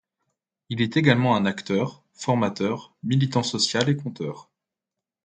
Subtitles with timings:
[0.69, 4.49] Il est également un acteur, formateur, militant social et conteur.